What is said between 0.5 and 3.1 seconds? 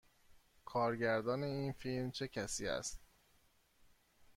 کارگردان این فیلم چه کسی است؟